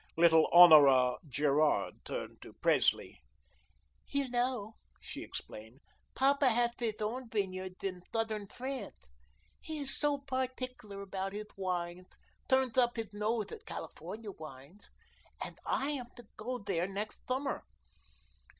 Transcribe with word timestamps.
Little 0.17 0.49
Honora 0.51 1.17
Gerard 1.29 2.03
turned 2.05 2.41
to 2.41 2.53
Presley: 2.53 3.21
"You 4.07 4.29
know," 4.29 4.77
she 4.99 5.21
explained, 5.21 5.81
"Papa 6.15 6.49
has 6.49 6.71
his 6.79 6.95
own 7.01 7.29
vineyards 7.29 7.83
in 7.83 8.01
southern 8.11 8.47
France. 8.47 8.95
He 9.61 9.77
is 9.77 9.95
so 9.95 10.17
particular 10.17 11.03
about 11.03 11.33
his 11.33 11.45
wines; 11.55 12.07
turns 12.49 12.79
up 12.79 12.95
his 12.95 13.13
nose 13.13 13.51
at 13.51 13.67
California 13.67 14.31
wines. 14.31 14.89
And 15.45 15.59
I 15.67 15.91
am 15.91 16.07
to 16.15 16.25
go 16.35 16.57
there 16.57 16.87
next 16.87 17.19
summer. 17.27 17.63